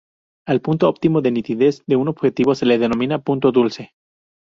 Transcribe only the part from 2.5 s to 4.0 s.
se le denomina "punto dulce".